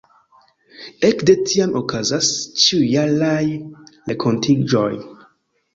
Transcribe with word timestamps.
Ekde 1.09 1.35
tiam 1.51 1.75
okazas 1.81 2.31
ĉiujaraj 2.63 3.45
renkontiĝoj. 4.11 4.93